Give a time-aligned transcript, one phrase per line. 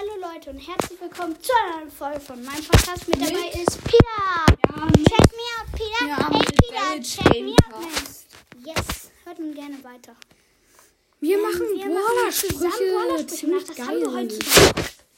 [0.00, 3.08] Hallo Leute und herzlich willkommen zu einer neuen Folge von meinem Podcast.
[3.08, 4.46] Mit dabei ist Peter.
[4.94, 6.06] check me out, Peter.
[6.06, 8.64] Ja, hey mit Peter, check me out, man.
[8.64, 10.14] Yes, hört ihn gerne weiter.
[11.18, 13.28] Wir machen Wir machen zusammen.
[13.28, 14.38] Ziemlich Das haben wir heute geil.
[14.38, 14.74] zusammen.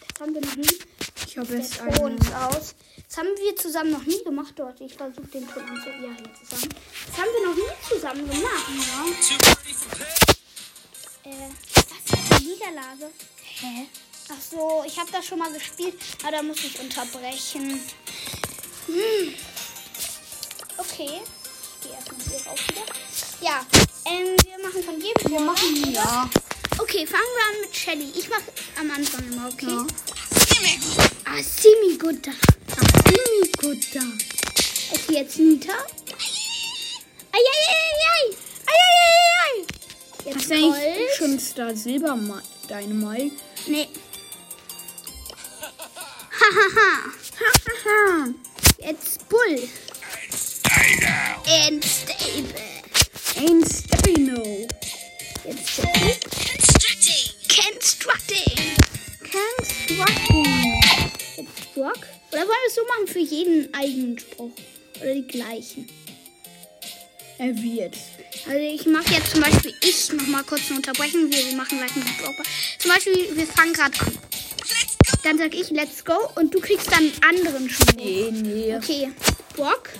[0.08, 0.78] Das haben wir noch nie.
[1.26, 2.16] Ich habe jetzt einen.
[2.18, 2.74] ist aus.
[3.06, 4.80] Das haben wir zusammen noch nie gemacht dort.
[4.80, 5.90] Ich versuche den Ton anzu...
[5.90, 6.74] Ja, hier zusammen.
[7.06, 8.66] Das haben wir noch nie zusammen gemacht.
[11.24, 11.30] Ja.
[11.30, 13.10] Äh, was ist eine Niederlage?
[13.60, 13.86] Hä?
[14.32, 17.80] Ach so, ich habe das schon mal gespielt, aber da muss ich unterbrechen.
[18.86, 19.34] Hm.
[20.76, 21.20] Okay.
[21.20, 22.84] Ich gehe erstmal hier raus wieder.
[23.40, 23.66] Ja,
[24.04, 26.30] ähm, wir machen von jedem Wir machen Ja.
[26.78, 28.12] Okay, fangen wir an mit Shelly.
[28.16, 29.66] Ich mache am Anfang immer, okay?
[29.66, 29.86] Ja.
[31.24, 32.32] Ah, Simi Gutta.
[33.04, 34.00] Ziemlich gut da.
[34.92, 35.72] Okay, jetzt Nita.
[37.32, 38.36] Eieieiei.
[38.66, 39.66] Eieieiei.
[40.24, 42.18] Jetzt Hast du eigentlich schon Star Silber
[42.68, 43.36] Dynamite?
[43.66, 43.88] Nee.
[46.70, 47.10] Hahaha.
[47.66, 48.34] Hahaha.
[48.78, 49.68] Jetzt Bull.
[51.46, 52.54] And Stable.
[53.36, 54.68] Ein Stepino.
[55.44, 57.30] Jetzt Jackie.
[57.48, 58.76] Constructing.
[59.20, 59.94] Kannst du
[61.36, 62.06] Jetzt Brock.
[62.30, 64.52] Oder wollen wir es so machen für jeden eigenen Spruch?
[65.00, 65.88] Oder die gleichen?
[67.38, 67.96] Er wird.
[68.46, 71.32] Also ich mache jetzt zum Beispiel, ich noch mal kurz eine Unterbrechung.
[71.32, 72.46] Wir, wir machen gleich einen Brock.
[72.78, 74.29] Zum Beispiel, wir fangen gerade an.
[75.22, 77.94] Dann sag ich Let's go und du kriegst dann einen anderen Spruch.
[77.96, 78.76] Nee, nee.
[78.76, 79.12] Okay,
[79.54, 79.90] Brock.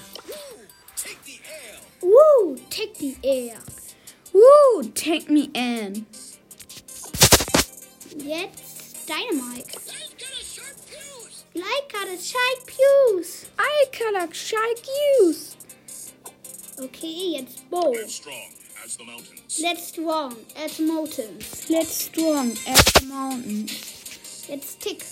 [2.03, 3.59] Uh, take the air.
[4.33, 6.07] Woo, take me in.
[8.17, 9.77] Jetzt Dynamite.
[11.55, 13.47] Like a shy pews.
[13.59, 15.57] I collect shy cues.
[16.79, 17.93] Okay, jetzt Bo.
[18.07, 19.61] strong as the mountains.
[21.69, 23.90] Let's strong as mountains.
[24.51, 25.05] Jetzt Tick.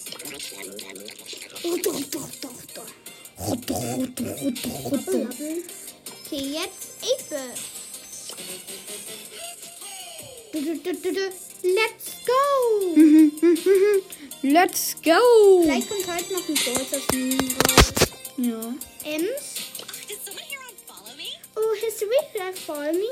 [1.62, 2.90] Oh, doch, doch, doch, doch.
[5.12, 5.62] Level.
[6.26, 7.36] Okay, jetzt du.
[11.62, 12.40] Let's go.
[14.42, 15.62] Let's go.
[15.62, 17.92] Vielleicht kommt heute noch ein großes Meme raus.
[18.38, 18.74] Ja.
[19.04, 19.54] Ems.
[20.08, 21.28] Did someone here unfollow me?
[21.56, 23.08] Oh, history, that follow me.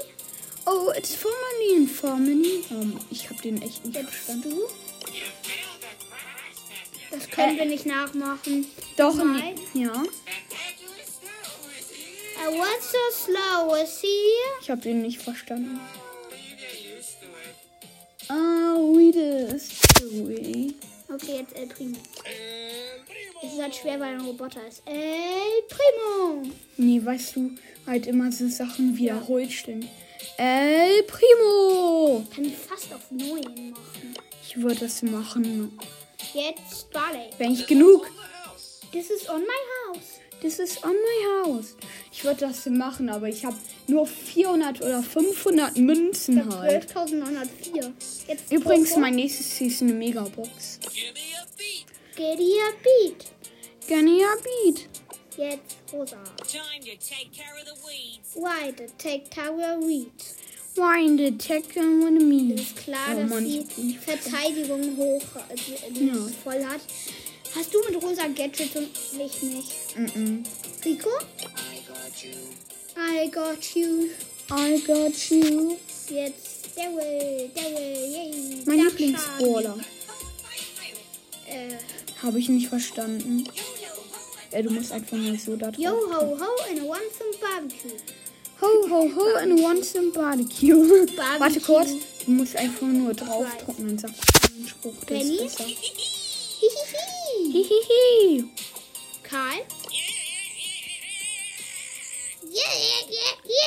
[0.66, 2.64] Oh, it's formerly in Formerly.
[2.70, 4.50] Um, ich habe den echt nicht Jetzt verstanden.
[4.50, 4.68] du.
[7.18, 8.66] Das können wir nicht nachmachen.
[8.96, 9.54] Doch, Nein.
[9.74, 9.92] ja.
[12.38, 14.06] I was so slow, was he?
[14.60, 15.80] Ich habe den nicht verstanden.
[18.28, 19.70] Ah, we this
[20.12, 20.74] way.
[21.08, 21.96] Okay, jetzt El Primo.
[23.42, 24.82] Es ist halt schwer, weil er ein Roboter ist.
[24.84, 26.42] El Primo.
[26.76, 27.52] Nee, weißt du,
[27.86, 29.88] halt immer so Sachen wiederholt stellen.
[30.36, 32.26] El Primo.
[32.34, 34.14] Kann ich fast auf neuen machen.
[34.46, 35.78] Ich würde das machen.
[36.34, 37.30] Jetzt Barley.
[37.38, 38.10] Wenn ich genug.
[38.92, 39.46] This is on my
[39.94, 40.20] house.
[40.42, 41.76] Das ist on my house.
[42.12, 43.56] Ich würde das machen, aber ich habe
[43.86, 46.94] nur 400 oder 500 Münzen Ich halt.
[46.94, 47.92] hab 12.904.
[48.28, 50.78] Jetzt Übrigens, mein nächstes ist eine Megabox.
[52.14, 53.26] Get your beat.
[53.86, 54.88] Gerne ja, Beat.
[55.36, 56.16] Jetzt Rosa.
[56.46, 58.34] Time to take care of the weeds.
[58.34, 60.10] Why the take tower weed?
[60.76, 61.30] Wind the
[61.80, 62.54] and one me.
[62.54, 63.72] Ist klar, Oh dass Mann, nicht
[64.04, 66.14] Verteidigung hoch äh, die Ja.
[66.44, 66.80] voll hat.
[67.54, 69.72] Hast du mit rosa Gadgets und ich nicht?
[69.96, 70.44] Mm-mm.
[70.84, 71.08] Rico?
[72.96, 74.08] I got you.
[74.50, 75.76] I got you.
[76.10, 78.62] Jetzt Daryl, Daryl, yay.
[78.66, 79.78] Mein Lieblingsbrawler.
[81.48, 81.76] Äh,
[82.22, 83.44] Habe ich nicht verstanden.
[84.52, 85.78] Ja, du musst einfach mal so da drauf.
[85.82, 87.96] yo ho ho and I want some barbecue.
[88.60, 91.06] Ho, ho, ho and want some barbecue.
[91.16, 91.40] Barbecue.
[91.40, 91.90] Warte kurz.
[92.24, 95.04] Du musst einfach nur draufdrücken und sagst einen Spruch.
[95.04, 95.38] Der ist Penny?
[95.42, 95.64] besser.
[96.62, 97.52] Hihihi.
[97.52, 98.44] Hihihi.
[99.22, 99.58] Karl?
[102.42, 103.66] Yeah, yeah, yeah, yeah.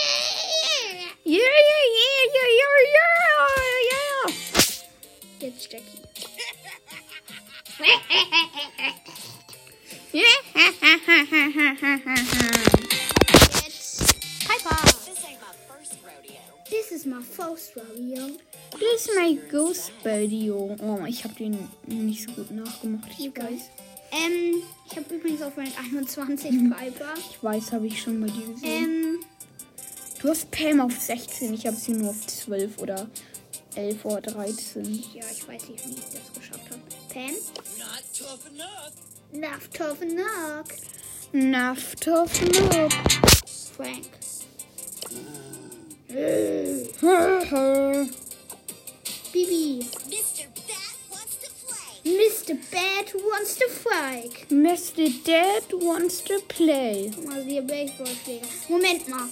[1.24, 5.48] Yeah, yeah, yeah, yeah, yeah, yeah, yeah.
[5.48, 5.86] Jetzt Jackie.
[5.86, 5.99] Jetzt
[19.30, 20.76] Mein Ghost Video.
[20.82, 23.12] Oh, ich habe den nicht so gut nachgemacht.
[23.16, 23.42] Ich Okay.
[23.44, 23.62] weiß.
[24.12, 26.72] Ähm, ich habe übrigens auf Rank 21 Mhm.
[26.76, 27.14] Piper.
[27.30, 28.64] Ich weiß, habe ich schon bei dir gesehen.
[28.66, 29.20] Ähm,
[30.22, 31.54] Du hast Pam auf 16.
[31.54, 33.08] Ich habe sie nur auf 12 oder
[33.76, 34.84] 11 oder 13.
[35.14, 36.82] ja, ich weiß nicht, wie ich das geschafft habe.
[37.14, 37.36] Pam?
[37.78, 38.92] Not tough enough.
[39.32, 40.66] Enough, tough enough.
[41.32, 42.94] Enough tough enough.
[43.78, 44.08] Frank.
[49.32, 49.80] Bibi.
[50.10, 50.46] Mr.
[50.68, 52.14] Bat wants to play.
[52.14, 52.58] Mr.
[52.72, 54.50] Bad wants to fight.
[54.50, 55.24] Mr.
[55.24, 57.12] Dad wants to play.
[57.16, 58.48] Guck mal, wir Baseballschläger.
[58.70, 59.28] Moment mal.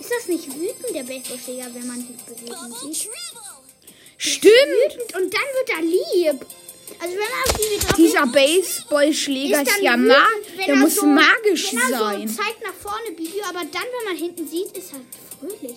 [0.00, 3.08] Ist das nicht wütend, der Baseballschläger, wenn man sich bewegen sieht?
[4.16, 4.52] Stimmt.
[4.54, 6.46] Wütend und dann wird er lieb.
[7.00, 10.28] Also wenn man auf die drauf Dieser Baseballschläger ist, dann ja wütend, mag.
[10.56, 12.28] wenn Der er muss so, magisch wenn er sein.
[12.28, 15.00] so zeigt nach vorne Bibi, aber dann, wenn man hinten sieht, ist er
[15.38, 15.76] fröhlich.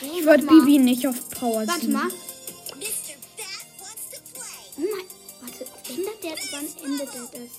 [0.00, 0.60] Hey, Ich würde warte mal.
[0.64, 1.92] Bibi nicht auf Power Warte ziehen.
[1.92, 2.08] mal.
[6.28, 7.50] Der, wann endet der das?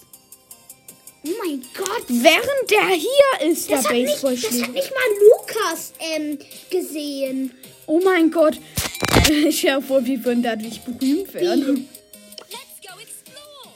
[1.26, 2.06] Oh mein Gott.
[2.08, 4.68] Während der hier ist, der Das hat, nicht, das Baseballschläger.
[4.68, 6.40] hat nicht mal Lukas ähm,
[6.70, 7.52] gesehen.
[7.88, 8.58] Oh mein Gott.
[9.30, 11.88] Ich dir vor, wir würden dadurch berühmt werden.
[12.50, 13.76] Let's go explore.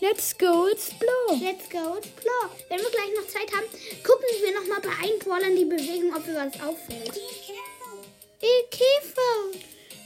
[0.00, 1.40] Let's go explore.
[1.40, 2.50] Let's go explore.
[2.68, 3.66] Wenn wir gleich noch Zeit haben,
[4.04, 7.14] gucken wir nochmal bei allen Brawlern die Bewegung, ob mir was auffällt.
[7.14, 8.04] Be careful.
[8.40, 9.60] Be careful.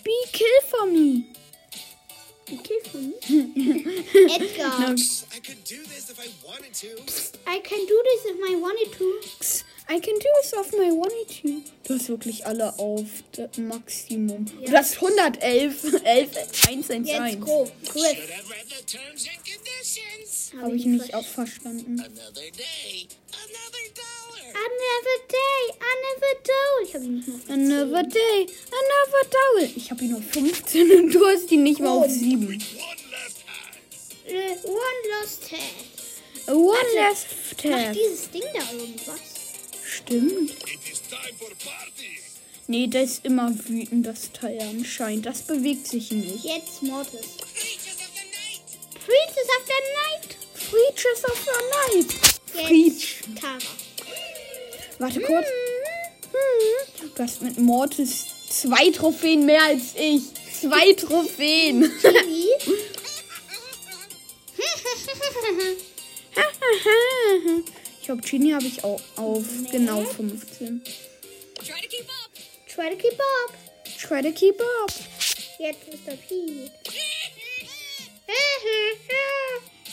[0.04, 1.24] Be kill for me.
[2.50, 3.12] Be careful.
[4.34, 4.68] Edgar.
[4.80, 4.96] No.
[5.32, 6.98] I could do this if I wanted to.
[7.46, 9.20] I can do this if I wanted to.
[9.92, 11.62] I can do this off my one two.
[11.82, 14.46] Du hast wirklich alle auf das Maximum.
[14.60, 14.70] Ja.
[14.70, 16.30] Du hast 111, 11,
[16.68, 17.06] 111.
[17.08, 17.68] Jetzt go.
[17.86, 18.04] Griff.
[18.06, 20.52] Should have read the terms and conditions.
[20.62, 21.98] Habe ich nicht auch verstanden.
[21.98, 24.54] Another day, another dollar.
[24.54, 26.84] Another day, another doll.
[26.84, 29.70] Ich habe ihn nicht mehr auf die Another day, another double.
[29.74, 32.46] Ich habe ihn auf 15 und du hast ihn nicht mal auf 7.
[32.46, 32.56] One
[33.10, 34.68] left hand.
[34.70, 36.00] One lost head.
[36.46, 37.92] One last Macht tab.
[37.92, 39.29] dieses Ding da irgendwas?
[40.04, 40.52] Stimmt.
[42.66, 45.26] Nee, der ist immer wütend, das Teil anscheinend.
[45.26, 46.44] Das bewegt sich nicht.
[46.44, 47.20] Jetzt Mortis.
[47.44, 48.80] Creatures of the night.
[49.06, 50.36] Princess of the Night.
[50.70, 51.58] Creatures of the
[51.96, 52.10] Night.
[52.14, 53.20] Jetzt Preach.
[53.40, 53.58] Tara.
[54.98, 55.46] Warte kurz.
[56.32, 57.10] Hm.
[57.16, 60.22] Du hast mit Mortis zwei Trophäen mehr als ich.
[60.60, 61.90] Zwei Trophäen.
[68.10, 70.82] Glaube, Genie habe ich auch auf genau 15.
[71.54, 72.30] Try to keep up.
[72.66, 73.54] Try to keep up.
[73.98, 74.92] Try to keep up.
[75.60, 76.16] Jetzt Mr.
[76.16, 76.68] P.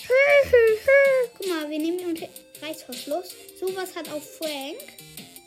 [1.37, 2.27] Guck mal, wir nehmen den
[2.61, 3.35] Reißverschluss.
[3.59, 4.77] Sowas hat auch Frank.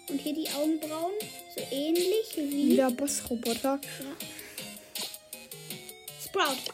[0.08, 1.14] Und hier die Augenbrauen.
[1.56, 3.80] So ähnlich wie Wieder Bossroboter.
[6.24, 6.72] Sprout.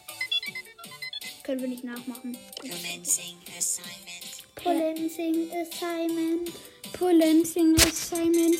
[1.43, 2.37] Können wir nicht nachmachen.
[2.61, 4.36] Commencing assignment.
[4.57, 6.51] Polancing Assignment.
[6.93, 8.57] Polancing Assignment.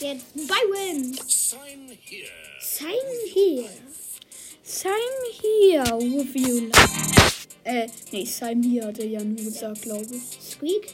[0.00, 1.14] Jetzt Byron.
[1.28, 2.26] Sign here.
[2.60, 2.94] Sign
[3.34, 3.70] here.
[4.62, 6.70] Sign here with you.
[7.64, 10.52] Äh, nee, sign here hat er ja nur gesagt, glaube ich.
[10.52, 10.92] Squeak.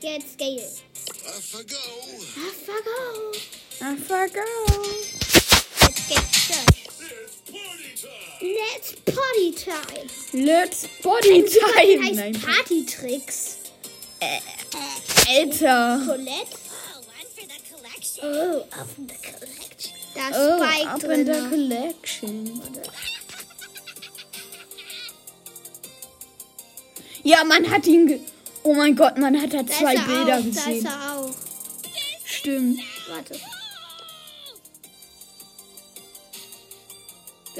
[0.00, 0.70] Jetzt Gale.
[1.26, 1.54] Off
[4.10, 5.09] I go.
[8.42, 10.08] It's party time.
[10.32, 11.50] Let's Potty Time.
[11.76, 13.56] Let's heißt Nein, Party-Tricks.
[15.28, 16.02] Alter.
[16.06, 16.56] Colette.
[16.62, 18.24] Oh, one for the collection.
[18.24, 19.92] Oh, up in the collection.
[20.14, 21.20] Da ist Oh, Spike up drin.
[21.20, 22.62] in the collection.
[27.22, 28.20] Ja, man hat ihn ge
[28.62, 30.76] Oh mein Gott, man hat da da zwei er Bilder auch, Da gesehen.
[30.78, 31.34] ist er auch.
[32.24, 32.80] Stimmt.
[33.08, 33.40] Warte.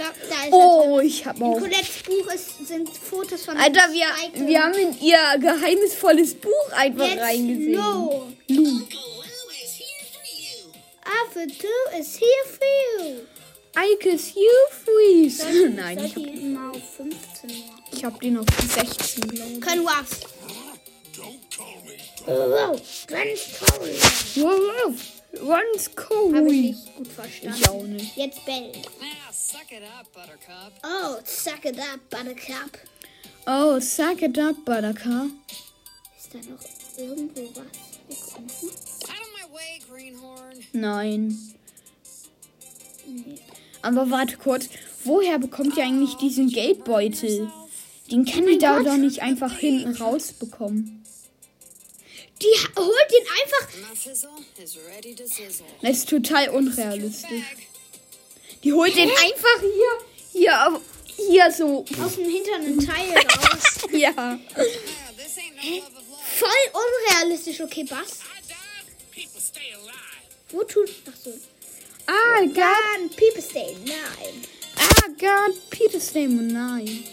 [0.01, 1.59] Da ist er Oh, ich hab In auch.
[1.59, 4.07] Colettes Buch ist, sind Fotos von Alter, wir,
[4.47, 7.75] wir haben in ihr geheimnisvolles Buch einfach Jetzt reingesehen.
[7.75, 8.27] Lo.
[8.49, 8.63] Lu.
[8.63, 10.73] Uncle Lou is here for you.
[11.05, 11.47] Alpha
[11.93, 13.21] 2 is here for you.
[13.77, 14.51] I kiss you
[14.85, 15.43] freeze.
[15.43, 17.83] Sollte- Nein, ich hab, ihn mal auf 15 machen.
[17.93, 19.61] ich hab den auf 16, glaube ich.
[19.61, 20.21] Können was.
[21.17, 21.97] Don't call me.
[22.27, 22.77] Oh,
[23.07, 23.95] ganz toll.
[24.37, 24.95] Wow,
[25.39, 26.43] Runs Habe ich cool.
[26.43, 27.59] nicht gut verstanden.
[27.61, 28.17] Ich auch nicht.
[28.17, 28.73] Jetzt Bell.
[28.73, 30.73] Now, suck it up, Buttercup.
[30.83, 32.79] Oh, suck it up, Buttercup.
[33.47, 35.31] Oh, suck it up, Buttercup.
[36.19, 36.61] Ist da noch
[36.99, 38.35] irgendwo was?
[38.35, 40.57] Out of my way, Greenhorn.
[40.73, 41.39] Nein.
[43.07, 43.39] Nee.
[43.83, 44.69] Aber warte kurz.
[45.05, 47.51] Woher bekommt ihr eigentlich diesen Geldbeutel?
[48.11, 51.00] Den kann ich da doch nicht einfach hinten rausbekommen.
[52.43, 53.69] Die ha- holt den einfach.
[55.83, 57.45] Das ist total unrealistisch.
[58.65, 60.81] Die holt den einfach hier, hier, auf-
[61.17, 61.85] hier so.
[62.03, 63.63] aus dem hinteren Teil raus.
[63.93, 64.11] Ja.
[64.11, 64.41] Love.
[66.39, 67.61] Voll unrealistisch.
[67.61, 68.21] Okay, Bass.
[69.15, 69.91] Alive.
[70.51, 70.89] Wo tut.
[71.07, 71.33] Achso.
[72.07, 72.41] Ah.
[72.47, 73.77] Dann People Stay.
[73.85, 74.45] Nein.
[74.81, 75.53] Ah, God.
[75.71, 76.49] Peter's name.
[76.49, 77.05] Nein.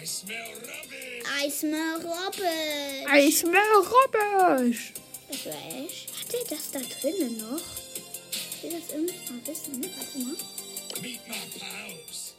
[0.00, 1.26] I smell rubbish.
[1.28, 3.06] I smell Robin.
[3.08, 4.92] I smell rubbish.
[5.28, 5.54] Das war
[5.84, 6.10] echt.
[6.18, 7.60] Hat er das da drinnen noch?
[8.30, 9.82] Ich will das irgendwie mal wissen.
[9.82, 10.36] Warte mal.
[11.02, 12.32] Meet my close.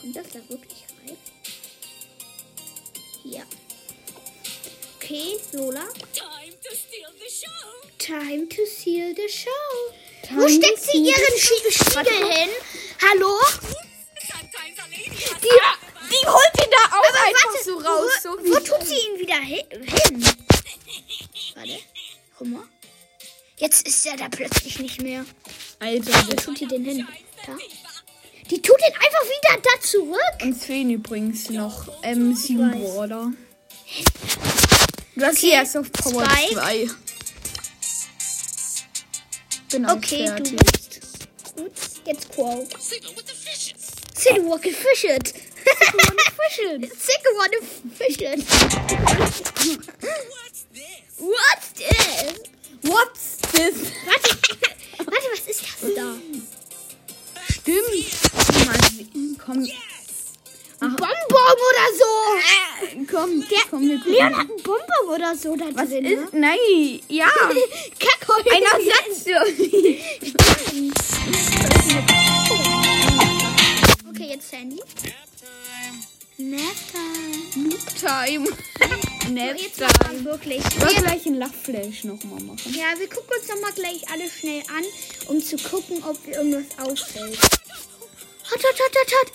[0.00, 1.16] Kommt das da wirklich rein?
[3.24, 3.42] Ja.
[4.96, 5.88] Okay, Lola.
[6.12, 7.88] Time to steal the show.
[7.98, 9.50] Time to seal the show.
[10.22, 12.50] Time Wo steckt sie ihren Spiegel hin?
[13.02, 13.40] Hallo?
[15.42, 18.10] Die, die holt ihn da auch Aber einfach warte, so raus.
[18.22, 20.24] Wo, so wo tut sie ihn wieder hi hin?
[21.54, 21.78] Warte.
[22.38, 22.64] Guck mal.
[23.56, 25.24] Jetzt ist er da plötzlich nicht mehr.
[25.80, 27.08] Alter, Wo tut die den hin?
[27.46, 27.56] Da?
[28.50, 30.42] Die tut ihn einfach wieder da zurück.
[30.42, 32.78] uns fehlen übrigens noch ähm, sieben weiß.
[32.80, 33.32] Brawler.
[35.16, 36.86] Du hast sie erst auf Power Zwei.
[36.86, 36.90] 2.
[39.70, 40.56] Bin auch Okay, du fertig.
[40.56, 41.00] bist.
[41.56, 41.72] Gut.
[42.06, 42.66] Jetzt Quo.
[44.18, 45.32] Signal with the fishes.
[45.32, 46.92] Sit walk and fish it.
[46.98, 47.60] Sick wanna
[47.98, 48.40] fish it.
[50.18, 50.98] What's this?
[51.18, 52.32] What's this?
[52.82, 53.76] What's this?
[54.06, 54.30] Warte,
[55.06, 56.08] warte, was ist das da?
[57.48, 58.06] Stimmt.
[59.44, 59.60] Komm,
[60.80, 62.10] Bonbon oder so.
[63.10, 63.32] komm,
[63.70, 64.12] komm, wir gucken.
[64.12, 66.04] Leon hat einen Bonbon oder so da Was drin.
[66.04, 66.32] ist?
[66.34, 67.26] Nein, ja.
[67.98, 68.52] Kackhäuschen.
[68.52, 69.26] Ein Ersatz.
[72.50, 72.77] Okay,
[77.98, 78.44] time.
[78.80, 79.00] Nap time.
[79.20, 79.34] Time.
[79.34, 80.24] Nap Jetzt machen time.
[80.24, 80.58] wir wirklich.
[80.58, 82.74] Ich Wir, gleich ein Lachflash nochmal machen.
[82.74, 84.84] ja, wir gucken uns nochmal gleich alle schnell an,
[85.28, 87.38] um zu gucken, ob irgendwas auffällt.
[88.50, 89.32] Hot, hot, hot, hot, hot.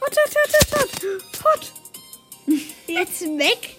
[0.00, 1.44] Hot, hot, hot, hot, hot.
[1.44, 1.72] Hot.
[2.86, 3.76] Jetzt weg.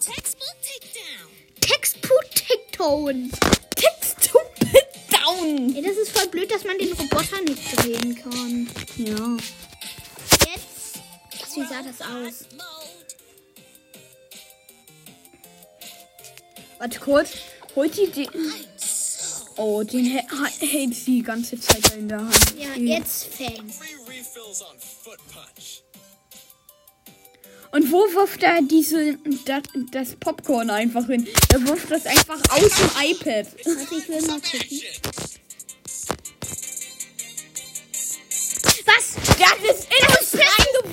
[0.00, 1.30] textbook takedown.
[1.60, 3.30] Textput-Tickton.
[3.74, 5.74] Text to pit down.
[5.74, 8.68] Ja, das ist voll blöd, dass man den Roboter nicht drehen kann.
[8.96, 9.36] Ja.
[11.56, 12.44] Wie sah das aus?
[16.78, 17.30] Warte kurz.
[17.74, 18.28] Holt die den.
[19.56, 22.54] Oh, den hält sie die ganze Zeit in der Hand.
[22.58, 23.72] Ja, jetzt Punch.
[27.72, 31.26] Und wo wirft er diese, das, das Popcorn einfach hin?
[31.52, 33.46] Er wirft das einfach aus dem iPad.
[33.64, 34.82] Warte, ich will mal gucken.
[38.84, 39.14] Was?
[39.38, 40.16] Das ist in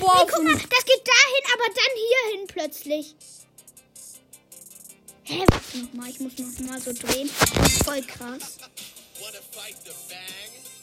[0.02, 3.14] uns Nee, guck mal, das geht dahin, aber dann hier hin plötzlich.
[5.24, 5.44] Hä?
[5.50, 7.28] Warte nochmal, ich muss noch mal so drehen.
[7.84, 8.58] Voll krass.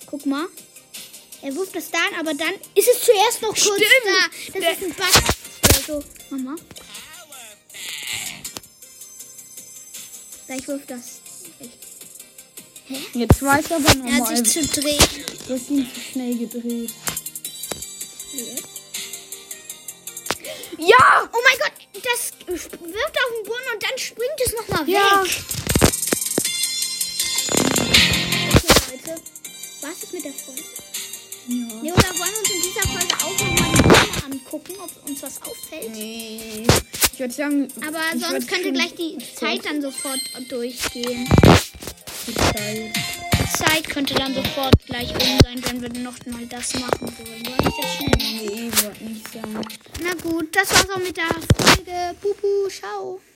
[0.07, 0.47] Guck mal.
[1.43, 3.89] Er wirft das dann, aber dann ist es zuerst noch kurz Stimmt.
[4.05, 4.59] da.
[4.59, 5.23] Das ist ein Bug.
[5.63, 6.03] Oder so.
[6.35, 6.55] Mama.
[10.47, 11.21] Gleich wirft das.
[13.13, 14.45] Jetzt weiß er aber Er hat nochmal.
[14.45, 15.25] sich zu drehen.
[15.47, 16.91] Du hast ihn zu schnell gedreht.
[18.33, 18.80] Ja!
[20.83, 25.23] Oh mein Gott, das wirft auf den Boden und dann springt es nochmal Ja.
[25.23, 25.31] weg.
[28.55, 29.21] Okay, Leute.
[29.81, 30.61] Was ist mit der Folge?
[31.47, 31.55] Ja.
[31.81, 35.21] Nee, oder wollen wir uns in dieser Folge auch nochmal die Filme angucken, ob uns
[35.21, 35.91] was auffällt?
[35.91, 36.65] Nee.
[37.13, 37.67] Ich würde sagen.
[37.87, 40.19] Aber sonst könnte gleich die Zeit dann sofort
[40.49, 41.29] durchgehen.
[42.27, 42.93] die Zeit.
[43.33, 47.45] Die Zeit könnte dann sofort gleich um sein, wenn wir noch mal das machen wollen.
[47.45, 48.11] Wollen wir das schnell?
[48.17, 49.61] Nee, würde nicht sagen.
[50.03, 52.15] Na gut, das war's auch mit der Folge.
[52.21, 53.21] Bubu, ciao.